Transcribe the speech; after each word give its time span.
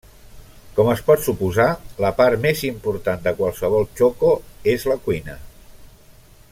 Com 0.77 0.87
es 0.93 1.03
pot 1.09 1.25
suposar 1.25 1.67
la 2.05 2.11
part 2.21 2.41
més 2.45 2.63
important 2.71 3.21
de 3.27 3.35
qualsevol 3.41 3.85
txoko 3.93 4.33
és 4.75 4.91
la 4.93 4.97
cuina. 5.09 5.37